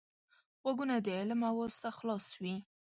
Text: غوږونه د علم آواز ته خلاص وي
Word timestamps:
غوږونه 0.61 0.95
د 1.05 1.07
علم 1.19 1.41
آواز 1.51 1.73
ته 1.81 1.89
خلاص 1.97 2.25
وي 2.41 2.55